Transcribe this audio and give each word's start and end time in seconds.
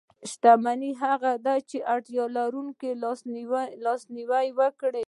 شتمن 0.31 0.81
هغه 1.03 1.31
دی 1.45 1.59
چې 1.69 1.77
د 1.81 1.85
اړتیا 1.93 2.23
لرونکو 2.37 2.87
لاسنیوی 3.85 4.47
کوي. 4.79 4.99